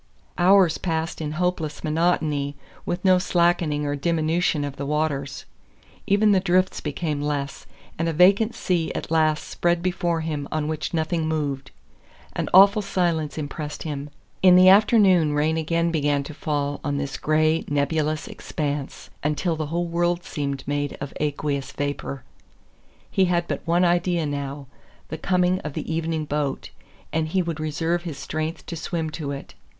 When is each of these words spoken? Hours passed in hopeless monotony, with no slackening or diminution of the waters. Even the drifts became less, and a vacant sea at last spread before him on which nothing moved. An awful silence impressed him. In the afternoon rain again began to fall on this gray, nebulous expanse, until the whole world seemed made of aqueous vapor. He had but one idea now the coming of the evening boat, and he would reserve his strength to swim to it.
Hours 0.39 0.79
passed 0.79 1.21
in 1.21 1.33
hopeless 1.33 1.83
monotony, 1.83 2.55
with 2.87 3.05
no 3.05 3.19
slackening 3.19 3.85
or 3.85 3.95
diminution 3.95 4.63
of 4.63 4.75
the 4.77 4.85
waters. 4.87 5.45
Even 6.07 6.31
the 6.31 6.39
drifts 6.39 6.81
became 6.81 7.21
less, 7.21 7.67
and 7.99 8.09
a 8.09 8.11
vacant 8.11 8.55
sea 8.55 8.91
at 8.95 9.11
last 9.11 9.43
spread 9.47 9.83
before 9.83 10.21
him 10.21 10.47
on 10.51 10.67
which 10.67 10.91
nothing 10.91 11.27
moved. 11.27 11.69
An 12.33 12.49
awful 12.51 12.81
silence 12.81 13.37
impressed 13.37 13.83
him. 13.83 14.09
In 14.41 14.55
the 14.55 14.69
afternoon 14.69 15.33
rain 15.33 15.55
again 15.55 15.91
began 15.91 16.23
to 16.23 16.33
fall 16.33 16.81
on 16.83 16.97
this 16.97 17.15
gray, 17.15 17.63
nebulous 17.67 18.27
expanse, 18.27 19.11
until 19.23 19.55
the 19.55 19.67
whole 19.67 19.85
world 19.85 20.23
seemed 20.23 20.63
made 20.67 20.97
of 20.99 21.13
aqueous 21.19 21.71
vapor. 21.73 22.23
He 23.11 23.25
had 23.25 23.47
but 23.47 23.61
one 23.67 23.85
idea 23.85 24.25
now 24.25 24.65
the 25.09 25.19
coming 25.19 25.59
of 25.59 25.73
the 25.73 25.93
evening 25.93 26.25
boat, 26.25 26.71
and 27.13 27.27
he 27.27 27.43
would 27.43 27.59
reserve 27.59 28.01
his 28.01 28.17
strength 28.17 28.65
to 28.65 28.75
swim 28.75 29.11
to 29.11 29.29
it. 29.29 29.53